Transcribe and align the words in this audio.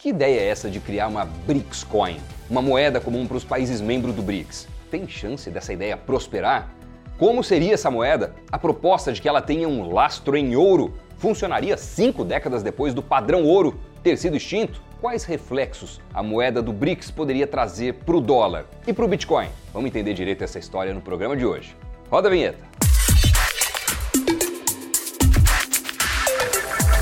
Que 0.00 0.10
ideia 0.10 0.38
é 0.38 0.46
essa 0.46 0.70
de 0.70 0.78
criar 0.78 1.08
uma 1.08 1.24
BRICS 1.24 1.82
Coin, 1.82 2.20
uma 2.48 2.62
moeda 2.62 3.00
comum 3.00 3.26
para 3.26 3.36
os 3.36 3.42
países 3.42 3.80
membros 3.80 4.14
do 4.14 4.22
BRICS? 4.22 4.68
Tem 4.92 5.08
chance 5.08 5.50
dessa 5.50 5.72
ideia 5.72 5.96
prosperar? 5.96 6.72
Como 7.18 7.42
seria 7.42 7.74
essa 7.74 7.90
moeda? 7.90 8.32
A 8.52 8.56
proposta 8.56 9.12
de 9.12 9.20
que 9.20 9.28
ela 9.28 9.42
tenha 9.42 9.68
um 9.68 9.92
lastro 9.92 10.36
em 10.36 10.54
ouro 10.54 10.94
funcionaria 11.16 11.76
cinco 11.76 12.24
décadas 12.24 12.62
depois 12.62 12.94
do 12.94 13.02
padrão 13.02 13.42
ouro 13.42 13.76
ter 14.00 14.16
sido 14.16 14.36
extinto? 14.36 14.80
Quais 15.00 15.24
reflexos 15.24 16.00
a 16.14 16.22
moeda 16.22 16.62
do 16.62 16.72
BRICS 16.72 17.10
poderia 17.10 17.48
trazer 17.48 17.94
para 17.94 18.16
o 18.16 18.20
dólar 18.20 18.66
e 18.86 18.92
para 18.92 19.04
o 19.04 19.08
Bitcoin? 19.08 19.48
Vamos 19.72 19.88
entender 19.88 20.14
direito 20.14 20.44
essa 20.44 20.60
história 20.60 20.94
no 20.94 21.00
programa 21.00 21.36
de 21.36 21.44
hoje. 21.44 21.76
Roda 22.08 22.28
a 22.28 22.30
vinheta. 22.30 22.64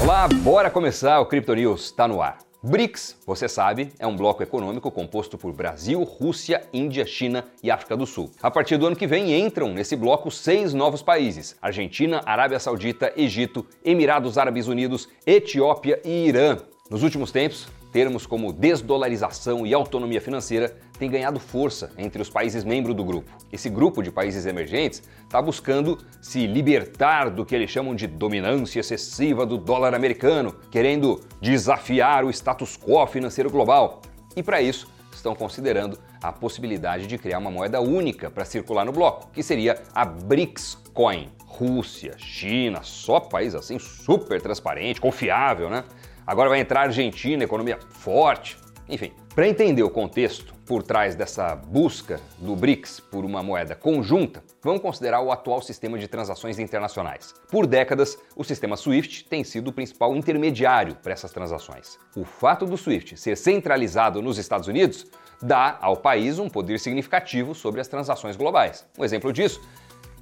Olá, 0.01 0.27
bora 0.29 0.71
começar 0.71 1.21
o 1.21 1.27
Crypto 1.27 1.55
News, 1.55 1.85
está 1.85 2.09
no 2.09 2.23
ar. 2.23 2.46
BRICS, 2.67 3.17
você 3.25 3.49
sabe, 3.49 3.93
é 3.97 4.09
um 4.09 4.17
bloco 4.17 4.43
econômico 4.43 4.91
composto 4.91 5.39
por 5.39 5.53
Brasil, 5.53 6.03
Rússia, 6.03 6.65
Índia, 6.73 7.07
China 7.07 7.45
e 7.63 7.71
África 7.71 7.97
do 7.97 8.05
Sul. 8.05 8.29
A 8.43 8.51
partir 8.51 8.77
do 8.77 8.89
ano 8.89 8.97
que 8.97 9.07
vem 9.07 9.41
entram 9.41 9.73
nesse 9.73 9.95
bloco 9.95 10.33
seis 10.33 10.75
novos 10.75 11.01
países: 11.01 11.55
Argentina, 11.63 12.23
Arábia 12.27 12.59
Saudita, 12.59 13.13
Egito, 13.17 13.65
Emirados 13.85 14.37
Árabes 14.37 14.67
Unidos, 14.67 15.09
Etiópia 15.25 16.01
e 16.05 16.27
Irã. 16.27 16.59
Nos 16.91 17.05
últimos 17.05 17.31
tempos, 17.31 17.69
termos 17.93 18.27
como 18.27 18.53
desdolarização 18.53 19.65
e 19.65 19.73
autonomia 19.73 20.21
financeira 20.21 20.77
têm 20.97 21.11
ganhado 21.11 21.39
força 21.39 21.91
entre 21.97 22.21
os 22.21 22.31
países 22.31 22.65
membros 22.65 22.95
do 22.95 23.05
grupo. 23.05 23.31
Esse 23.53 23.69
grupo 23.69 24.03
de 24.03 24.11
países 24.11 24.47
emergentes 24.47 25.03
está 25.23 25.41
buscando 25.41 25.99
se 26.21 26.47
libertar 26.47 27.31
do 27.31 27.45
que 27.45 27.55
eles 27.55 27.71
chamam 27.71 27.95
de 27.95 28.07
dominância 28.07 28.81
excessiva 28.81 29.47
do 29.47 29.59
dólar 29.59 29.95
americano, 29.95 30.55
querendo 30.71 31.21
desafiar 31.41 32.25
o 32.25 32.31
status 32.31 32.77
quo 32.77 33.07
financeiro 33.07 33.51
global. 33.51 34.03
E 34.35 34.43
para 34.43 34.61
isso, 34.61 34.89
estão 35.13 35.35
considerando 35.35 35.99
a 36.23 36.33
possibilidade 36.33 37.07
de 37.07 37.19
criar 37.19 37.39
uma 37.39 37.51
moeda 37.51 37.81
única 37.81 38.31
para 38.31 38.45
circular 38.45 38.85
no 38.85 38.93
bloco, 38.93 39.31
que 39.33 39.43
seria 39.43 39.83
a 39.95 40.05
BRICS 40.05 40.79
Coin. 40.93 41.29
Rússia, 41.57 42.15
China, 42.19 42.83
só 42.83 43.19
país 43.19 43.55
assim 43.55 43.79
super 43.79 44.43
transparente, 44.43 45.01
confiável, 45.01 45.71
né? 45.71 45.85
Agora 46.27 46.51
vai 46.51 46.61
entrar 46.61 46.81
a 46.81 46.83
Argentina, 46.85 47.45
economia 47.45 47.79
forte. 47.89 48.59
Enfim, 48.87 49.11
para 49.37 49.47
entender 49.47 49.83
o 49.83 49.91
contexto 49.91 50.55
por 50.65 50.83
trás 50.83 51.15
dessa 51.15 51.55
busca 51.55 52.19
do 52.39 52.57
BRICS 52.57 53.01
por 53.01 53.23
uma 53.23 53.43
moeda 53.43 53.75
conjunta, 53.75 54.43
vamos 54.63 54.81
considerar 54.81 55.21
o 55.21 55.31
atual 55.31 55.61
sistema 55.61 55.99
de 55.99 56.09
transações 56.09 56.59
internacionais. 56.59 57.35
Por 57.51 57.67
décadas, 57.67 58.19
o 58.35 58.43
sistema 58.43 58.79
SWIFT 58.79 59.27
tem 59.29 59.45
sido 59.45 59.69
o 59.69 59.73
principal 59.75 60.17
intermediário 60.17 60.95
para 61.03 61.13
essas 61.13 61.33
transações. 61.33 61.99
O 62.17 62.25
fato 62.25 62.65
do 62.65 62.79
SWIFT 62.79 63.19
ser 63.19 63.37
centralizado 63.37 64.23
nos 64.23 64.39
Estados 64.39 64.69
Unidos 64.69 65.07
dá 65.43 65.77
ao 65.83 65.99
país 65.99 66.39
um 66.39 66.49
poder 66.49 66.81
significativo 66.81 67.55
sobre 67.55 67.83
as 67.83 67.89
transações 67.89 68.37
globais. 68.37 68.87
Um 68.99 69.05
exemplo 69.05 69.31
disso 69.35 69.61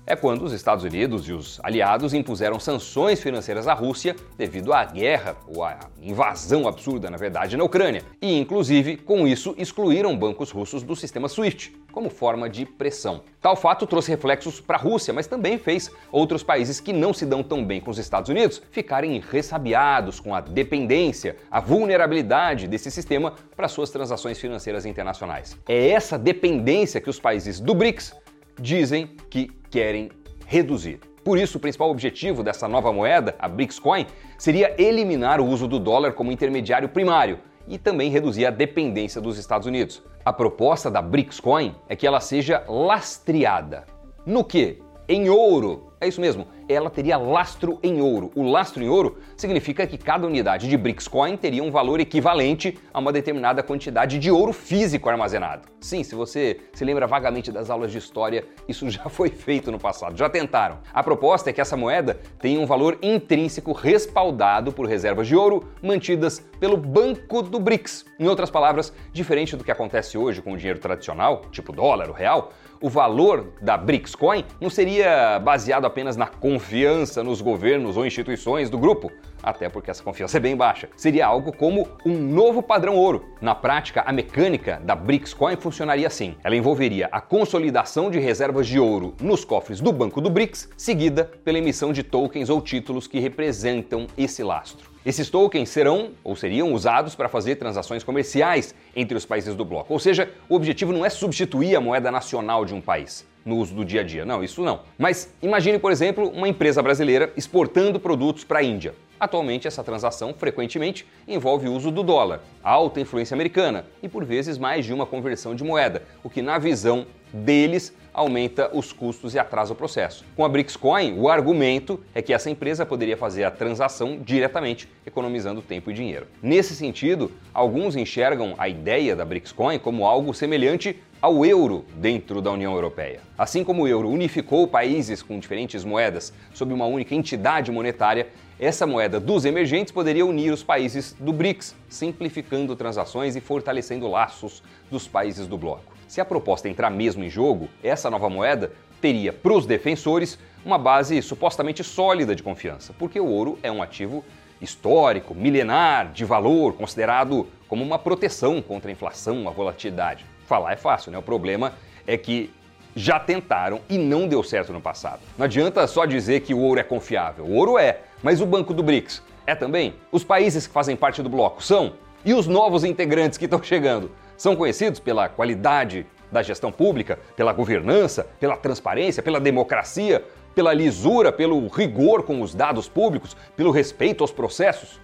é 0.07 0.15
quando 0.15 0.43
os 0.43 0.53
Estados 0.53 0.85
Unidos 0.85 1.29
e 1.29 1.33
os 1.33 1.61
aliados 1.63 2.13
impuseram 2.13 2.61
sanções 2.61 3.23
financeiras 3.23 3.67
à 3.67 3.73
Rússia 3.73 4.15
devido 4.37 4.73
à 4.73 4.85
guerra, 4.85 5.37
ou 5.47 5.65
à 5.65 5.79
invasão 6.01 6.69
absurda, 6.69 7.11
na 7.11 7.17
verdade, 7.17 7.57
na 7.57 7.65
Ucrânia. 7.65 8.03
E, 8.21 8.39
inclusive, 8.39 8.97
com 8.97 9.27
isso, 9.27 9.55
excluíram 9.57 10.17
bancos 10.17 10.51
russos 10.51 10.83
do 10.83 10.95
sistema 10.95 11.29
SWIFT, 11.29 11.75
como 11.91 12.11
forma 12.11 12.51
de 12.51 12.67
pressão. 12.67 13.23
Tal 13.41 13.57
fato 13.57 13.87
trouxe 13.87 14.11
reflexos 14.11 14.61
para 14.61 14.77
a 14.77 14.81
Rússia, 14.81 15.15
mas 15.15 15.27
também 15.27 15.59
fez 15.59 15.91
outros 16.11 16.43
países 16.43 16.81
que 16.81 16.93
não 16.93 17.15
se 17.15 17.25
dão 17.25 17.43
tão 17.43 17.65
bem 17.65 17.81
com 17.81 17.91
os 17.91 17.99
Estados 17.99 18.29
Unidos 18.29 18.61
ficarem 18.71 19.21
ressabiados 19.21 20.19
com 20.19 20.35
a 20.35 20.41
dependência, 20.41 21.37
a 21.51 21.61
vulnerabilidade 21.61 22.67
desse 22.67 22.91
sistema 22.91 23.35
para 23.57 23.69
suas 23.69 23.91
transações 23.91 24.39
financeiras 24.39 24.85
internacionais. 24.85 25.57
É 25.69 25.91
essa 25.91 26.19
dependência 26.19 27.01
que 27.01 27.11
os 27.11 27.21
países 27.21 27.61
do 27.61 27.75
BRICS 27.75 28.15
dizem 28.61 29.11
que 29.31 29.51
querem 29.75 30.09
reduzir. 30.47 31.01
Por 31.25 31.37
isso, 31.37 31.59
o 31.59 31.61
principal 31.61 31.91
objetivo 31.91 32.45
dessa 32.45 32.69
nova 32.69 32.93
moeda, 32.93 33.35
a 33.41 33.49
BRICS 33.49 33.81
Coin, 33.81 34.07
seria 34.39 34.73
eliminar 34.81 35.41
o 35.41 35.47
uso 35.47 35.67
do 35.67 35.81
dólar 35.81 36.13
como 36.13 36.31
intermediário 36.31 36.89
primário 36.89 37.41
e 37.67 37.77
também 37.77 38.09
reduzir 38.09 38.47
a 38.47 38.51
dependência 38.51 39.21
dos 39.21 39.37
Estados 39.37 39.67
Unidos. 39.67 40.01
A 40.25 40.33
proposta 40.33 40.89
da 40.89 41.03
BRICS 41.03 41.41
Coin 41.41 41.75
é 41.89 41.97
que 41.97 42.07
ela 42.07 42.21
seja 42.21 42.63
lastreada. 42.69 43.85
No 44.25 44.45
que? 44.45 44.81
Em 45.09 45.29
ouro. 45.29 45.93
É 46.05 46.07
isso 46.07 46.21
mesmo, 46.21 46.47
ela 46.69 46.91
teria 46.91 47.17
lastro 47.17 47.79
em 47.83 48.03
ouro. 48.03 48.31
O 48.35 48.43
lastro 48.43 48.85
em 48.85 48.89
ouro 48.91 49.17
significa 49.39 49.87
que 49.87 49.97
cada 49.97 50.27
unidade 50.27 50.69
de 50.69 50.77
BRICS 50.77 51.09
Coin 51.09 51.35
teria 51.35 51.65
um 51.65 51.71
valor 51.71 51.99
equivalente 51.99 52.79
a 52.93 52.99
uma 52.99 53.11
determinada 53.11 53.63
quantidade 53.63 54.19
de 54.19 54.31
ouro 54.31 54.53
físico 54.53 55.09
armazenado. 55.09 55.67
Sim, 55.81 56.05
se 56.05 56.15
você 56.15 56.61
se 56.75 56.85
lembra 56.85 57.07
vagamente 57.07 57.51
das 57.51 57.71
aulas 57.71 57.91
de 57.91 57.97
história, 57.97 58.45
isso 58.69 58.91
já 58.91 59.09
foi 59.09 59.31
feito 59.31 59.73
no 59.73 59.79
passado, 59.79 60.15
já 60.15 60.29
tentaram. 60.29 60.79
A 60.93 61.03
proposta 61.03 61.49
é 61.49 61.55
que 61.55 61.61
essa 61.61 61.75
moeda 61.75 62.21
tenha 62.39 62.61
um 62.61 62.67
valor 62.67 62.99
intrínseco 63.01 63.73
respaldado 63.73 64.71
por 64.71 64.87
reservas 64.87 65.27
de 65.27 65.35
ouro 65.35 65.71
mantidas 65.83 66.39
pelo 66.61 66.77
Banco 66.77 67.41
do 67.41 67.59
BRICS. 67.59 68.05
Em 68.21 68.29
outras 68.29 68.51
palavras, 68.51 68.93
diferente 69.11 69.57
do 69.57 69.65
que 69.65 69.73
acontece 69.73 70.19
hoje 70.19 70.43
com 70.43 70.53
o 70.53 70.57
dinheiro 70.59 70.79
tradicional, 70.79 71.47
tipo 71.51 71.73
dólar, 71.73 72.11
o 72.11 72.13
real, 72.13 72.53
o 72.81 72.89
valor 72.89 73.53
da 73.61 73.77
BRICS 73.77 74.15
Coin 74.15 74.45
não 74.61 74.71
seria 74.71 75.39
baseado 75.39 75.85
apenas 75.85 76.17
na 76.17 76.27
confiança 76.27 77.23
nos 77.23 77.41
governos 77.41 77.97
ou 77.97 78.07
instituições 78.07 78.71
do 78.71 78.79
grupo, 78.79 79.11
até 79.45 79.69
porque 79.69 79.91
essa 79.91 80.03
confiança 80.03 80.39
é 80.39 80.41
bem 80.41 80.57
baixa. 80.57 80.89
Seria 80.97 81.27
algo 81.27 81.53
como 81.53 81.87
um 82.05 82.17
novo 82.19 82.63
padrão 82.63 82.97
ouro. 82.97 83.25
Na 83.41 83.55
prática, 83.55 84.03
a 84.07 84.13
mecânica 84.13 84.81
da 84.85 84.95
BRICS 84.95 85.35
Coin 85.35 85.57
funcionaria 85.57 86.07
assim. 86.07 86.35
Ela 86.43 86.57
envolveria 86.57 87.09
a 87.13 87.21
consolidação 87.21 88.11
de 88.11 88.19
reservas 88.19 88.67
de 88.67 88.79
ouro 88.79 89.15
nos 89.21 89.45
cofres 89.45 89.81
do 89.81 89.93
Banco 89.93 90.21
do 90.21 90.31
BRICS, 90.31 90.71
seguida 90.77 91.31
pela 91.45 91.59
emissão 91.59 91.93
de 91.93 92.03
tokens 92.03 92.49
ou 92.49 92.61
títulos 92.61 93.07
que 93.07 93.21
representam 93.21 94.07
esse 94.17 94.43
lastro. 94.43 94.95
Esses 95.05 95.29
tokens 95.29 95.69
serão 95.69 96.13
ou 96.25 96.35
seriam 96.35 96.73
usados 96.73 97.15
para 97.15 97.29
fazer 97.29 97.57
transações 97.57 98.03
comerciais 98.03 98.75
entre 98.97 99.15
os 99.19 99.27
países 99.27 99.55
do 99.55 99.63
bloco. 99.63 99.93
Ou 99.93 99.99
seja, 99.99 100.31
o 100.49 100.55
objetivo 100.55 100.95
não 100.95 101.05
é 101.05 101.11
substituir 101.11 101.77
a 101.77 101.81
moeda 101.81 102.11
nacional 102.11 102.65
de 102.65 102.75
um 102.75 102.81
país 102.81 103.27
no 103.45 103.57
uso 103.57 103.75
do 103.75 103.85
dia 103.85 104.01
a 104.01 104.05
dia. 104.05 104.25
Não, 104.25 104.43
isso 104.43 104.63
não. 104.63 104.81
Mas 104.97 105.33
imagine, 105.43 105.79
por 105.79 105.93
exemplo, 105.93 106.29
uma 106.31 106.49
empresa 106.49 106.83
brasileira 106.83 107.31
exportando 107.37 108.01
produtos 108.01 108.45
para 108.45 108.61
a 108.61 108.63
Índia. 108.63 108.95
Atualmente, 109.25 109.67
essa 109.67 109.83
transação 109.83 110.35
frequentemente 110.35 111.07
envolve 111.27 111.67
o 111.67 111.73
uso 111.73 111.91
do 111.91 112.03
dólar, 112.03 112.43
alta 112.63 113.01
influência 113.01 113.35
americana 113.35 113.87
e, 114.03 114.09
por 114.09 114.23
vezes, 114.23 114.59
mais 114.59 114.85
de 114.85 114.93
uma 114.93 115.07
conversão 115.07 115.55
de 115.55 115.65
moeda, 115.65 116.03
o 116.23 116.29
que, 116.29 116.43
na 116.43 116.59
visão 116.59 117.07
deles, 117.33 117.97
aumenta 118.13 118.71
os 118.77 118.93
custos 118.93 119.33
e 119.33 119.39
atrasa 119.39 119.73
o 119.73 119.77
processo. 119.77 120.27
Com 120.37 120.45
a 120.45 120.49
BRICS 120.49 120.77
Coin, 120.77 121.19
o 121.19 121.31
argumento 121.31 121.99
é 122.15 122.21
que 122.21 122.35
essa 122.35 122.51
empresa 122.51 122.85
poderia 122.85 123.17
fazer 123.17 123.45
a 123.45 123.51
transação 123.51 124.19
diretamente, 124.23 124.87
economizando 125.07 125.63
tempo 125.63 125.91
e 125.91 125.95
dinheiro. 125.95 126.27
Nesse 126.43 126.77
sentido, 126.77 127.33
alguns 127.55 127.97
enxergam 127.97 128.55
a 128.59 128.69
ideia 128.69 129.17
da 129.17 129.25
BRICS 129.25 129.53
Coin 129.53 129.79
como 129.79 130.07
algo 130.07 130.35
semelhante 130.35 131.03
ao 131.25 131.43
euro 131.47 131.87
dentro 131.97 132.43
da 132.43 132.53
União 132.53 132.75
Europeia. 132.75 133.21
Assim 133.39 133.65
como 133.65 133.85
o 133.85 133.89
euro 133.89 134.11
unificou 134.11 134.69
países 134.69 135.23
com 135.23 135.39
diferentes 135.39 135.83
moedas 135.83 136.35
sob 136.53 136.75
uma 136.75 136.85
única 136.85 137.15
entidade 137.15 137.73
monetária, 137.73 138.29
essa 138.59 138.87
moeda 138.87 139.19
dos 139.19 139.45
emergentes 139.45 139.93
poderia 139.93 140.25
unir 140.25 140.53
os 140.53 140.63
países 140.63 141.15
do 141.19 141.33
BRICS, 141.33 141.75
simplificando 141.89 142.77
transações 142.77 143.35
e 143.35 143.41
fortalecendo 143.41 144.09
laços 144.09 144.63
dos 144.91 145.09
países 145.09 145.47
do 145.47 145.59
bloco. 145.59 145.93
Se 146.07 146.21
a 146.21 146.25
proposta 146.25 146.69
entrar 146.69 146.91
mesmo 146.91 147.25
em 147.25 147.31
jogo, 147.31 147.69
essa 147.83 148.09
nova 148.11 148.31
moeda 148.31 148.73
teria 149.01 149.33
para 149.33 149.53
os 149.53 149.67
defensores 149.67 150.39
uma 150.65 150.79
base 150.79 151.21
supostamente 151.21 151.83
sólida 151.83 152.35
de 152.35 152.43
confiança, 152.43 152.95
porque 152.99 153.19
o 153.19 153.27
ouro 153.27 153.59
é 153.63 153.71
um 153.71 153.83
ativo 153.83 154.25
histórico, 154.61 155.35
milenar, 155.35 156.13
de 156.13 156.25
valor, 156.25 156.75
considerado 156.75 157.47
como 157.69 157.83
uma 157.83 157.99
proteção 157.99 158.63
contra 158.63 158.91
a 158.91 158.93
inflação, 158.93 159.49
a 159.49 159.51
volatilidade. 159.51 160.25
Falar 160.47 160.73
é 160.73 160.77
fácil, 160.77 161.11
né? 161.11 161.19
O 161.19 161.23
problema 161.23 161.73
é 162.07 162.17
que 162.17 162.51
já 162.95 163.19
tentaram 163.19 163.81
e 163.89 163.99
não 163.99 164.29
deu 164.29 164.43
certo 164.43 164.73
no 164.73 164.81
passado. 164.81 165.21
Não 165.37 165.45
adianta 165.45 165.87
só 165.87 166.05
dizer 166.05 166.41
que 166.41 166.55
o 166.55 166.61
ouro 166.61 166.79
é 166.79 166.85
confiável. 166.85 167.45
O 167.45 167.55
ouro 167.55 167.77
é, 167.77 168.01
mas 168.25 168.41
o 168.41 168.47
Banco 168.47 168.73
do 168.73 168.83
BRICS 168.83 169.23
é 169.47 169.55
também? 169.55 169.97
Os 170.11 170.25
países 170.25 170.67
que 170.67 170.73
fazem 170.73 170.97
parte 170.97 171.23
do 171.23 171.29
bloco 171.29 171.63
são? 171.63 171.93
E 172.25 172.33
os 172.33 172.47
novos 172.47 172.83
integrantes 172.83 173.37
que 173.37 173.45
estão 173.45 173.63
chegando? 173.63 174.11
São 174.35 174.57
conhecidos 174.57 174.99
pela 174.99 175.29
qualidade 175.29 176.07
da 176.33 176.43
gestão 176.43 176.73
pública, 176.73 177.19
pela 177.37 177.53
governança, 177.53 178.27
pela 178.41 178.57
transparência, 178.57 179.23
pela 179.23 179.39
democracia, 179.39 180.25
pela 180.55 180.73
lisura, 180.73 181.31
pelo 181.31 181.69
rigor 181.69 182.23
com 182.23 182.41
os 182.41 182.55
dados 182.55 182.89
públicos, 182.89 183.37
pelo 183.55 183.71
respeito 183.71 184.25
aos 184.25 184.33
processos. 184.33 184.99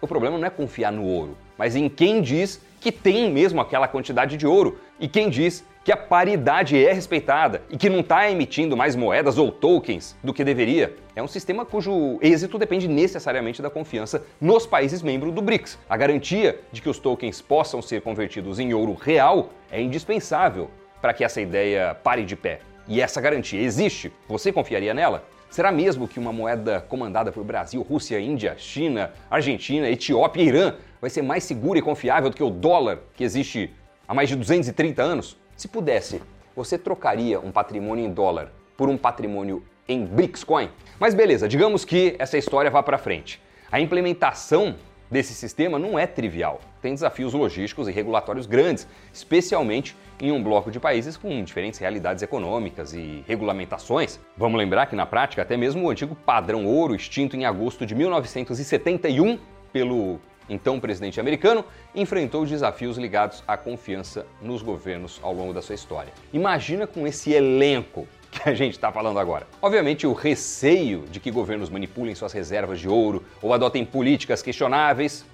O 0.00 0.08
problema 0.08 0.36
não 0.36 0.48
é 0.48 0.50
confiar 0.50 0.90
no 0.90 1.04
ouro, 1.04 1.38
mas 1.56 1.76
em 1.76 1.88
quem 1.88 2.20
diz 2.20 2.60
que 2.80 2.90
tem 2.90 3.30
mesmo 3.30 3.60
aquela 3.60 3.86
quantidade 3.86 4.36
de 4.36 4.44
ouro 4.44 4.76
e 4.98 5.06
quem 5.06 5.30
diz 5.30 5.64
que 5.86 5.92
a 5.92 5.96
paridade 5.96 6.84
é 6.84 6.92
respeitada 6.92 7.62
e 7.70 7.76
que 7.76 7.88
não 7.88 8.00
está 8.00 8.28
emitindo 8.28 8.76
mais 8.76 8.96
moedas 8.96 9.38
ou 9.38 9.52
tokens 9.52 10.16
do 10.20 10.34
que 10.34 10.42
deveria. 10.42 10.96
É 11.14 11.22
um 11.22 11.28
sistema 11.28 11.64
cujo 11.64 12.18
êxito 12.20 12.58
depende 12.58 12.88
necessariamente 12.88 13.62
da 13.62 13.70
confiança 13.70 14.24
nos 14.40 14.66
países 14.66 15.00
membros 15.00 15.32
do 15.32 15.40
BRICS. 15.40 15.78
A 15.88 15.96
garantia 15.96 16.58
de 16.72 16.82
que 16.82 16.88
os 16.88 16.98
tokens 16.98 17.40
possam 17.40 17.80
ser 17.80 18.02
convertidos 18.02 18.58
em 18.58 18.74
ouro 18.74 18.94
real 18.94 19.50
é 19.70 19.80
indispensável 19.80 20.68
para 21.00 21.14
que 21.14 21.22
essa 21.22 21.40
ideia 21.40 21.94
pare 21.94 22.24
de 22.24 22.34
pé. 22.34 22.58
E 22.88 23.00
essa 23.00 23.20
garantia 23.20 23.60
existe. 23.60 24.12
Você 24.26 24.52
confiaria 24.52 24.92
nela? 24.92 25.22
Será 25.48 25.70
mesmo 25.70 26.08
que 26.08 26.18
uma 26.18 26.32
moeda 26.32 26.80
comandada 26.80 27.30
por 27.30 27.44
Brasil, 27.44 27.80
Rússia, 27.82 28.18
Índia, 28.18 28.56
China, 28.58 29.12
Argentina, 29.30 29.88
Etiópia 29.88 30.42
e 30.42 30.48
Irã 30.48 30.74
vai 31.00 31.10
ser 31.10 31.22
mais 31.22 31.44
segura 31.44 31.78
e 31.78 31.82
confiável 31.82 32.28
do 32.28 32.34
que 32.34 32.42
o 32.42 32.50
dólar 32.50 32.98
que 33.14 33.22
existe 33.22 33.72
há 34.08 34.12
mais 34.12 34.28
de 34.28 34.34
230 34.34 35.00
anos? 35.00 35.45
Se 35.56 35.68
pudesse, 35.68 36.20
você 36.54 36.76
trocaria 36.76 37.40
um 37.40 37.50
patrimônio 37.50 38.04
em 38.04 38.12
dólar 38.12 38.52
por 38.76 38.90
um 38.90 38.98
patrimônio 38.98 39.64
em 39.88 40.04
BRICS 40.04 40.44
Coin? 40.44 40.68
Mas 41.00 41.14
beleza, 41.14 41.48
digamos 41.48 41.82
que 41.82 42.14
essa 42.18 42.36
história 42.36 42.70
vá 42.70 42.82
para 42.82 42.98
frente. 42.98 43.40
A 43.72 43.80
implementação 43.80 44.76
desse 45.10 45.32
sistema 45.32 45.78
não 45.78 45.98
é 45.98 46.06
trivial. 46.06 46.60
Tem 46.82 46.92
desafios 46.92 47.32
logísticos 47.32 47.88
e 47.88 47.92
regulatórios 47.92 48.44
grandes, 48.44 48.86
especialmente 49.14 49.96
em 50.20 50.30
um 50.30 50.42
bloco 50.42 50.70
de 50.70 50.78
países 50.78 51.16
com 51.16 51.42
diferentes 51.42 51.80
realidades 51.80 52.22
econômicas 52.22 52.92
e 52.92 53.24
regulamentações. 53.26 54.20
Vamos 54.36 54.58
lembrar 54.58 54.86
que 54.86 54.96
na 54.96 55.06
prática 55.06 55.40
até 55.40 55.56
mesmo 55.56 55.86
o 55.86 55.90
antigo 55.90 56.14
padrão 56.14 56.66
ouro 56.66 56.94
extinto 56.94 57.34
em 57.34 57.46
agosto 57.46 57.86
de 57.86 57.94
1971 57.94 59.38
pelo 59.72 60.20
então 60.48 60.80
presidente 60.80 61.20
americano, 61.20 61.64
enfrentou 61.94 62.44
desafios 62.46 62.96
ligados 62.96 63.42
à 63.46 63.56
confiança 63.56 64.26
nos 64.40 64.62
governos 64.62 65.20
ao 65.22 65.32
longo 65.32 65.52
da 65.52 65.62
sua 65.62 65.74
história. 65.74 66.12
Imagina 66.32 66.86
com 66.86 67.06
esse 67.06 67.32
elenco 67.32 68.06
que 68.30 68.48
a 68.48 68.54
gente 68.54 68.72
está 68.72 68.92
falando 68.92 69.18
agora. 69.18 69.46
Obviamente, 69.62 70.06
o 70.06 70.12
receio 70.12 71.04
de 71.10 71.18
que 71.18 71.30
governos 71.30 71.70
manipulem 71.70 72.14
suas 72.14 72.32
reservas 72.32 72.78
de 72.78 72.88
ouro 72.88 73.24
ou 73.40 73.52
adotem 73.52 73.84
políticas 73.84 74.42
questionáveis 74.42 75.24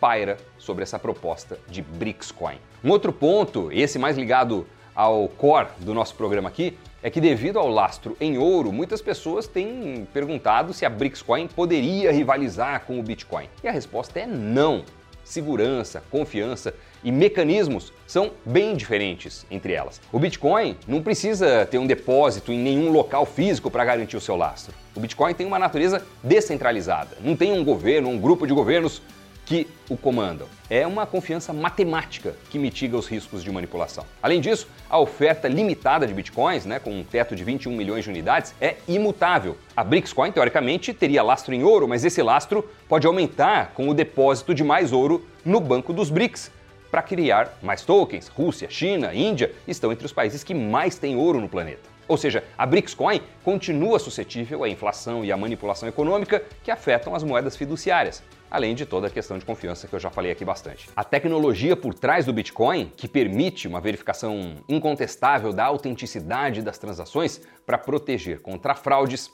paira 0.00 0.36
sobre 0.58 0.82
essa 0.82 0.98
proposta 0.98 1.58
de 1.68 1.80
BRICS 1.80 2.32
Coin. 2.32 2.58
Um 2.82 2.90
outro 2.90 3.12
ponto, 3.12 3.70
esse 3.72 3.98
mais 3.98 4.16
ligado 4.16 4.66
ao 4.94 5.28
core 5.28 5.68
do 5.78 5.94
nosso 5.94 6.14
programa 6.14 6.48
aqui, 6.48 6.76
é 7.04 7.10
que 7.10 7.20
devido 7.20 7.58
ao 7.58 7.68
lastro 7.68 8.16
em 8.18 8.38
ouro, 8.38 8.72
muitas 8.72 9.02
pessoas 9.02 9.46
têm 9.46 10.08
perguntado 10.10 10.72
se 10.72 10.86
a 10.86 10.88
BRICS 10.88 11.20
Coin 11.20 11.46
poderia 11.46 12.10
rivalizar 12.10 12.80
com 12.86 12.98
o 12.98 13.02
Bitcoin. 13.02 13.46
E 13.62 13.68
a 13.68 13.70
resposta 13.70 14.20
é 14.20 14.26
não. 14.26 14.82
Segurança, 15.22 16.02
confiança 16.10 16.74
e 17.04 17.12
mecanismos 17.12 17.92
são 18.06 18.30
bem 18.42 18.74
diferentes 18.74 19.44
entre 19.50 19.74
elas. 19.74 20.00
O 20.10 20.18
Bitcoin 20.18 20.78
não 20.88 21.02
precisa 21.02 21.66
ter 21.66 21.76
um 21.76 21.86
depósito 21.86 22.50
em 22.50 22.58
nenhum 22.58 22.90
local 22.90 23.26
físico 23.26 23.70
para 23.70 23.84
garantir 23.84 24.16
o 24.16 24.20
seu 24.20 24.34
lastro. 24.34 24.74
O 24.96 25.00
Bitcoin 25.00 25.34
tem 25.34 25.46
uma 25.46 25.58
natureza 25.58 26.02
descentralizada. 26.22 27.18
Não 27.20 27.36
tem 27.36 27.52
um 27.52 27.62
governo, 27.62 28.08
um 28.08 28.18
grupo 28.18 28.46
de 28.46 28.54
governos 28.54 29.02
que 29.44 29.66
o 29.88 29.96
comandam. 29.96 30.46
É 30.70 30.86
uma 30.86 31.06
confiança 31.06 31.52
matemática 31.52 32.34
que 32.50 32.58
mitiga 32.58 32.96
os 32.96 33.06
riscos 33.06 33.42
de 33.42 33.52
manipulação. 33.52 34.04
Além 34.22 34.40
disso, 34.40 34.66
a 34.88 34.98
oferta 34.98 35.46
limitada 35.46 36.06
de 36.06 36.14
bitcoins, 36.14 36.64
né, 36.64 36.78
com 36.78 36.90
um 36.90 37.04
teto 37.04 37.36
de 37.36 37.44
21 37.44 37.72
milhões 37.72 38.04
de 38.04 38.10
unidades, 38.10 38.54
é 38.60 38.76
imutável. 38.88 39.56
A 39.76 39.84
BRICS-Coin, 39.84 40.32
teoricamente, 40.32 40.94
teria 40.94 41.22
lastro 41.22 41.54
em 41.54 41.62
ouro, 41.62 41.86
mas 41.86 42.04
esse 42.04 42.22
lastro 42.22 42.68
pode 42.88 43.06
aumentar 43.06 43.72
com 43.74 43.88
o 43.88 43.94
depósito 43.94 44.54
de 44.54 44.64
mais 44.64 44.92
ouro 44.92 45.26
no 45.44 45.60
banco 45.60 45.92
dos 45.92 46.10
BRICS 46.10 46.50
para 46.90 47.02
criar 47.02 47.58
mais 47.62 47.82
tokens. 47.82 48.28
Rússia, 48.28 48.70
China, 48.70 49.14
Índia 49.14 49.52
estão 49.66 49.92
entre 49.92 50.06
os 50.06 50.12
países 50.12 50.44
que 50.44 50.54
mais 50.54 50.96
têm 50.96 51.16
ouro 51.16 51.40
no 51.40 51.48
planeta. 51.48 51.94
Ou 52.06 52.16
seja, 52.16 52.44
a 52.56 52.66
BRICS 52.66 52.94
Coin 52.94 53.20
continua 53.42 53.98
suscetível 53.98 54.62
à 54.62 54.68
inflação 54.68 55.24
e 55.24 55.32
à 55.32 55.36
manipulação 55.36 55.88
econômica 55.88 56.42
que 56.62 56.70
afetam 56.70 57.14
as 57.14 57.22
moedas 57.22 57.56
fiduciárias 57.56 58.22
além 58.54 58.72
de 58.72 58.86
toda 58.86 59.08
a 59.08 59.10
questão 59.10 59.36
de 59.36 59.44
confiança 59.44 59.88
que 59.88 59.94
eu 59.96 59.98
já 59.98 60.10
falei 60.10 60.30
aqui 60.30 60.44
bastante. 60.44 60.88
A 60.94 61.02
tecnologia 61.02 61.74
por 61.74 61.92
trás 61.92 62.24
do 62.24 62.32
Bitcoin, 62.32 62.92
que 62.96 63.08
permite 63.08 63.66
uma 63.66 63.80
verificação 63.80 64.54
incontestável 64.68 65.52
da 65.52 65.64
autenticidade 65.64 66.62
das 66.62 66.78
transações 66.78 67.40
para 67.66 67.76
proteger 67.76 68.40
contra 68.40 68.76
fraudes, 68.76 69.28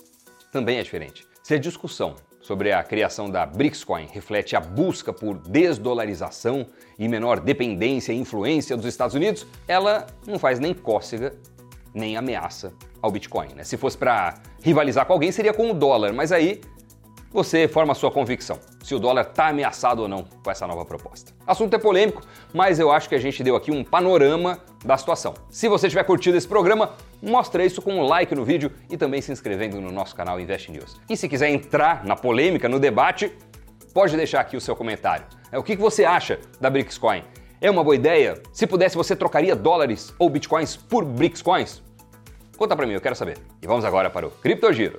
também 0.50 0.78
é 0.78 0.82
diferente. 0.82 1.26
Se 1.42 1.52
a 1.52 1.58
discussão 1.58 2.14
sobre 2.40 2.72
a 2.72 2.82
criação 2.82 3.28
da 3.28 3.44
BRICS-Coin 3.44 4.06
reflete 4.10 4.56
a 4.56 4.60
busca 4.60 5.12
por 5.12 5.36
desdolarização 5.36 6.66
e 6.98 7.06
menor 7.06 7.40
dependência 7.40 8.14
e 8.14 8.18
influência 8.18 8.74
dos 8.74 8.86
Estados 8.86 9.14
Unidos, 9.14 9.46
ela 9.68 10.06
não 10.26 10.38
faz 10.38 10.58
nem 10.58 10.72
cócega 10.72 11.34
nem 11.92 12.16
ameaça 12.16 12.72
ao 13.02 13.10
Bitcoin. 13.10 13.48
Né? 13.54 13.64
Se 13.64 13.76
fosse 13.76 13.98
para 13.98 14.40
rivalizar 14.62 15.04
com 15.04 15.12
alguém, 15.12 15.30
seria 15.30 15.52
com 15.52 15.70
o 15.70 15.74
dólar, 15.74 16.14
mas 16.14 16.32
aí 16.32 16.62
você 17.30 17.68
forma 17.68 17.94
sua 17.94 18.10
convicção 18.10 18.58
se 18.82 18.94
o 18.94 18.98
dólar 18.98 19.22
está 19.22 19.48
ameaçado 19.48 20.02
ou 20.02 20.08
não 20.08 20.24
com 20.24 20.50
essa 20.50 20.66
nova 20.66 20.84
proposta. 20.84 21.32
Assunto 21.46 21.74
é 21.74 21.78
polêmico, 21.78 22.22
mas 22.52 22.78
eu 22.78 22.90
acho 22.90 23.08
que 23.08 23.14
a 23.14 23.18
gente 23.18 23.42
deu 23.42 23.56
aqui 23.56 23.70
um 23.70 23.84
panorama 23.84 24.58
da 24.84 24.96
situação. 24.96 25.34
Se 25.50 25.68
você 25.68 25.88
tiver 25.88 26.04
curtido 26.04 26.36
esse 26.36 26.48
programa, 26.48 26.94
mostra 27.22 27.64
isso 27.64 27.82
com 27.82 27.94
um 27.94 28.02
like 28.02 28.34
no 28.34 28.44
vídeo 28.44 28.72
e 28.88 28.96
também 28.96 29.20
se 29.20 29.30
inscrevendo 29.32 29.80
no 29.80 29.92
nosso 29.92 30.14
canal 30.14 30.40
Invest 30.40 30.70
News. 30.70 31.00
E 31.08 31.16
se 31.16 31.28
quiser 31.28 31.50
entrar 31.50 32.04
na 32.04 32.16
polêmica, 32.16 32.68
no 32.68 32.80
debate, 32.80 33.32
pode 33.92 34.16
deixar 34.16 34.40
aqui 34.40 34.56
o 34.56 34.60
seu 34.60 34.74
comentário. 34.74 35.26
É 35.52 35.58
o 35.58 35.62
que 35.62 35.76
você 35.76 36.04
acha 36.04 36.38
da 36.60 36.70
BRICS 36.70 36.98
Coin? 36.98 37.22
É 37.60 37.70
uma 37.70 37.84
boa 37.84 37.94
ideia? 37.94 38.40
Se 38.52 38.66
pudesse, 38.66 38.96
você 38.96 39.14
trocaria 39.14 39.54
dólares 39.54 40.14
ou 40.18 40.30
bitcoins 40.30 40.76
por 40.76 41.04
BRICS 41.04 41.42
Coins? 41.42 41.82
Conta 42.56 42.74
pra 42.74 42.86
mim, 42.86 42.94
eu 42.94 43.00
quero 43.00 43.16
saber. 43.16 43.38
E 43.62 43.66
vamos 43.66 43.84
agora 43.84 44.08
para 44.08 44.26
o 44.26 44.30
Cripto 44.30 44.72
Giro. 44.72 44.98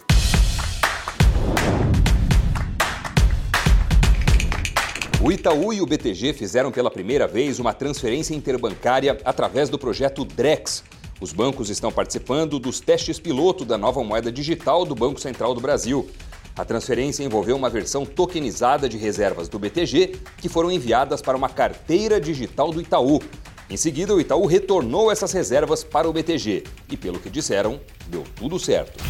O 5.32 5.34
Itaú 5.34 5.72
e 5.72 5.82
o 5.82 5.86
BTG 5.86 6.34
fizeram 6.34 6.74
pela 6.74 6.92
primeira 6.92 7.26
vez 7.26 7.58
uma 7.58 7.74
transferência 7.74 8.36
interbancária 8.36 9.18
através 9.24 9.70
do 9.70 9.80
projeto 9.80 10.26
DREX. 10.26 10.84
Os 11.22 11.32
bancos 11.32 11.70
estão 11.70 11.90
participando 11.90 12.60
dos 12.60 12.82
testes 12.82 13.18
piloto 13.18 13.64
da 13.64 13.78
nova 13.78 14.04
moeda 14.04 14.30
digital 14.30 14.84
do 14.84 14.94
Banco 14.94 15.22
Central 15.22 15.54
do 15.54 15.62
Brasil. 15.62 16.06
A 16.54 16.66
transferência 16.66 17.24
envolveu 17.24 17.56
uma 17.56 17.70
versão 17.70 18.06
tokenizada 18.06 18.90
de 18.90 18.98
reservas 18.98 19.48
do 19.48 19.58
BTG 19.58 20.18
que 20.38 20.50
foram 20.50 20.70
enviadas 20.70 21.22
para 21.22 21.38
uma 21.38 21.48
carteira 21.48 22.20
digital 22.20 22.70
do 22.70 22.82
Itaú. 22.82 23.22
Em 23.70 23.78
seguida, 23.78 24.14
o 24.14 24.20
Itaú 24.20 24.46
retornou 24.46 25.10
essas 25.10 25.32
reservas 25.32 25.82
para 25.82 26.10
o 26.10 26.12
BTG 26.12 26.66
e, 26.90 26.98
pelo 26.98 27.22
que 27.22 27.30
disseram, 27.30 27.80
deu 28.10 28.26
tudo 28.36 28.60
certo. 28.60 29.02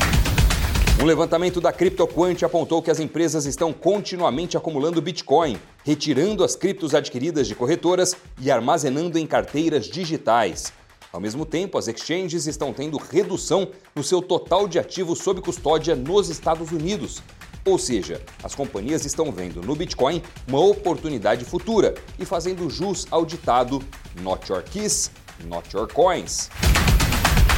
Um 1.01 1.05
levantamento 1.05 1.59
da 1.59 1.73
CryptoQuant 1.73 2.43
apontou 2.43 2.79
que 2.79 2.91
as 2.91 2.99
empresas 2.99 3.47
estão 3.47 3.73
continuamente 3.73 4.55
acumulando 4.55 5.01
Bitcoin, 5.01 5.57
retirando 5.83 6.43
as 6.43 6.55
criptos 6.55 6.93
adquiridas 6.93 7.47
de 7.47 7.55
corretoras 7.55 8.15
e 8.39 8.51
armazenando 8.51 9.17
em 9.17 9.25
carteiras 9.25 9.87
digitais. 9.87 10.71
Ao 11.11 11.19
mesmo 11.19 11.43
tempo, 11.43 11.75
as 11.75 11.87
exchanges 11.87 12.45
estão 12.45 12.71
tendo 12.71 12.99
redução 12.99 13.69
no 13.95 14.03
seu 14.03 14.21
total 14.21 14.67
de 14.67 14.77
ativos 14.77 15.17
sob 15.17 15.41
custódia 15.41 15.95
nos 15.95 16.29
Estados 16.29 16.71
Unidos. 16.71 17.23
Ou 17.65 17.79
seja, 17.79 18.21
as 18.43 18.53
companhias 18.53 19.03
estão 19.03 19.31
vendo 19.31 19.59
no 19.63 19.75
Bitcoin 19.75 20.21
uma 20.47 20.59
oportunidade 20.59 21.43
futura 21.45 21.95
e 22.19 22.25
fazendo 22.25 22.69
jus 22.69 23.07
ao 23.09 23.25
ditado 23.25 23.81
Not 24.21 24.51
Your 24.51 24.61
Keys, 24.61 25.09
Not 25.47 25.75
Your 25.75 25.91
Coins. 25.91 26.51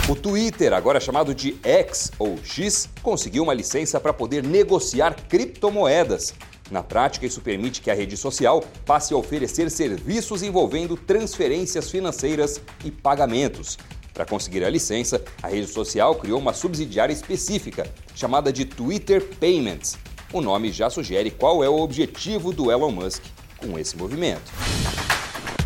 O 0.10 0.16
Twitter, 0.18 0.74
agora 0.74 1.00
chamado 1.00 1.34
de 1.34 1.56
X 1.64 2.12
ou 2.20 2.38
X, 2.44 2.90
conseguiu 3.02 3.44
uma 3.44 3.54
licença 3.54 4.02
para 4.02 4.12
poder 4.12 4.44
negociar 4.44 5.16
criptomoedas. 5.30 6.34
Na 6.70 6.84
prática, 6.84 7.26
isso 7.26 7.40
permite 7.40 7.82
que 7.82 7.90
a 7.90 7.94
rede 7.94 8.18
social 8.18 8.62
passe 8.86 9.14
a 9.14 9.18
oferecer 9.18 9.72
serviços 9.72 10.44
envolvendo 10.44 10.98
transferências 10.98 11.90
financeiras 11.90 12.60
e 12.84 12.92
pagamentos. 12.92 13.78
Para 14.14 14.26
conseguir 14.26 14.66
a 14.66 14.70
licença, 14.70 15.24
a 15.42 15.48
rede 15.48 15.68
social 15.68 16.16
criou 16.16 16.38
uma 16.38 16.52
subsidiária 16.52 17.14
específica, 17.14 17.90
chamada 18.14 18.52
de 18.52 18.66
Twitter 18.66 19.24
Payments. 19.40 19.98
O 20.34 20.42
nome 20.42 20.70
já 20.70 20.90
sugere 20.90 21.32
qual 21.32 21.64
é 21.64 21.70
o 21.70 21.80
objetivo 21.80 22.52
do 22.52 22.70
Elon 22.70 22.92
Musk 22.92 23.24
com 23.58 23.80
esse 23.80 23.96
movimento. 23.96 24.52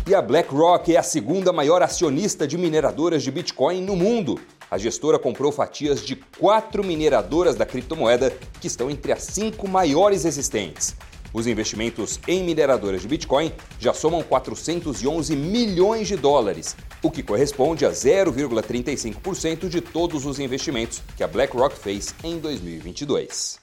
E 0.08 0.14
a 0.14 0.22
BlackRock 0.22 0.94
é 0.94 0.98
a 0.98 1.02
segunda 1.02 1.52
maior 1.52 1.82
acionista 1.82 2.48
de 2.48 2.56
mineradoras 2.56 3.22
de 3.22 3.30
Bitcoin 3.30 3.82
no 3.82 3.94
mundo. 3.94 4.40
A 4.70 4.78
gestora 4.78 5.18
comprou 5.18 5.52
fatias 5.52 6.00
de 6.00 6.16
quatro 6.16 6.82
mineradoras 6.82 7.56
da 7.56 7.66
criptomoeda 7.66 8.32
que 8.58 8.66
estão 8.66 8.90
entre 8.90 9.12
as 9.12 9.24
cinco 9.24 9.68
maiores 9.68 10.24
existentes. 10.24 10.96
Os 11.30 11.46
investimentos 11.46 12.18
em 12.26 12.42
mineradoras 12.42 13.02
de 13.02 13.08
Bitcoin 13.08 13.52
já 13.78 13.92
somam 13.92 14.22
411 14.22 15.36
milhões 15.36 16.08
de 16.08 16.16
dólares, 16.16 16.74
o 17.02 17.10
que 17.10 17.22
corresponde 17.22 17.84
a 17.84 17.90
0,35% 17.90 19.68
de 19.68 19.82
todos 19.82 20.24
os 20.24 20.38
investimentos 20.38 21.02
que 21.18 21.22
a 21.22 21.28
BlackRock 21.28 21.78
fez 21.78 22.14
em 22.24 22.38
2022. 22.38 23.58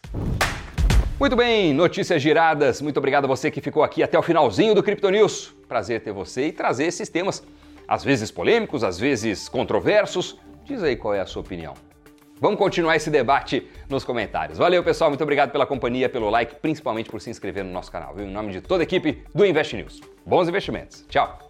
Muito 1.17 1.35
bem, 1.35 1.73
notícias 1.73 2.21
giradas. 2.21 2.81
Muito 2.81 2.97
obrigado 2.97 3.23
a 3.23 3.27
você 3.27 3.49
que 3.49 3.61
ficou 3.61 3.83
aqui 3.83 4.03
até 4.03 4.19
o 4.19 4.21
finalzinho 4.21 4.75
do 4.75 4.83
Crypto 4.83 5.09
News. 5.09 5.55
Prazer 5.65 6.01
ter 6.01 6.11
você 6.11 6.47
e 6.47 6.51
trazer 6.51 6.85
esses 6.85 7.07
temas 7.07 7.41
às 7.87 8.03
vezes 8.03 8.31
polêmicos, 8.31 8.83
às 8.83 8.99
vezes 8.99 9.47
controversos. 9.47 10.37
Diz 10.65 10.83
aí 10.83 10.97
qual 10.97 11.13
é 11.13 11.21
a 11.21 11.25
sua 11.25 11.41
opinião. 11.41 11.73
Vamos 12.41 12.59
continuar 12.59 12.97
esse 12.97 13.09
debate 13.09 13.65
nos 13.87 14.03
comentários. 14.03 14.57
Valeu, 14.57 14.83
pessoal. 14.83 15.09
Muito 15.09 15.23
obrigado 15.23 15.51
pela 15.51 15.65
companhia, 15.65 16.09
pelo 16.09 16.29
like, 16.29 16.55
principalmente 16.55 17.09
por 17.09 17.21
se 17.21 17.29
inscrever 17.29 17.63
no 17.63 17.71
nosso 17.71 17.89
canal. 17.89 18.13
Viu? 18.13 18.25
Em 18.25 18.31
nome 18.31 18.51
de 18.51 18.59
toda 18.59 18.83
a 18.83 18.85
equipe 18.85 19.23
do 19.33 19.45
Invest 19.45 19.73
News. 19.73 20.01
Bons 20.25 20.49
investimentos. 20.49 21.05
Tchau. 21.07 21.44